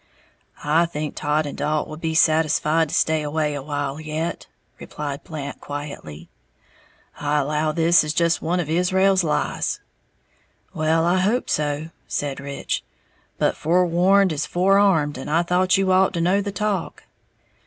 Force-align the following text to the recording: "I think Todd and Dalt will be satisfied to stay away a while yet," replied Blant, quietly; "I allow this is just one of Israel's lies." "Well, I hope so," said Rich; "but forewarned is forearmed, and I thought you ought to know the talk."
"I 0.63 0.87
think 0.87 1.15
Todd 1.15 1.45
and 1.45 1.55
Dalt 1.55 1.87
will 1.87 1.95
be 1.95 2.15
satisfied 2.15 2.89
to 2.89 2.95
stay 2.95 3.21
away 3.21 3.53
a 3.53 3.61
while 3.61 3.99
yet," 4.01 4.47
replied 4.79 5.23
Blant, 5.23 5.61
quietly; 5.61 6.27
"I 7.19 7.37
allow 7.37 7.71
this 7.71 8.03
is 8.03 8.11
just 8.11 8.41
one 8.41 8.59
of 8.59 8.67
Israel's 8.67 9.23
lies." 9.23 9.79
"Well, 10.73 11.05
I 11.05 11.17
hope 11.17 11.51
so," 11.51 11.91
said 12.07 12.39
Rich; 12.39 12.83
"but 13.37 13.55
forewarned 13.55 14.33
is 14.33 14.47
forearmed, 14.47 15.19
and 15.19 15.29
I 15.29 15.43
thought 15.43 15.77
you 15.77 15.91
ought 15.91 16.13
to 16.15 16.19
know 16.21 16.41
the 16.41 16.51
talk." 16.51 17.03